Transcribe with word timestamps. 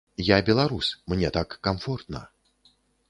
Я 0.27 0.37
беларус, 0.47 0.87
мне 1.13 1.29
так 1.37 1.59
камфортна. 1.67 2.27